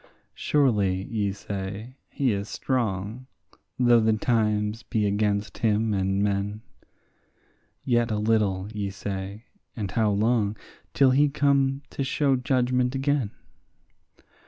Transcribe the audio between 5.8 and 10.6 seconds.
and men; Yet a little, ye say, and how long,